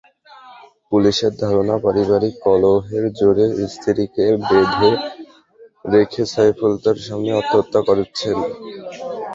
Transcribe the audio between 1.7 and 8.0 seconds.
পারিবারিক কলহের জেরে স্ত্রীকে বেঁধে রেখে সাইফুল তাঁর সামনেই আত্মহত্যা